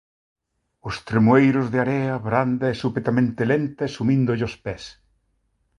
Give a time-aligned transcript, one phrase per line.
[0.87, 4.83] Os tremoeiros de area, branda e súpetamente lenta e sumíndolle os pés.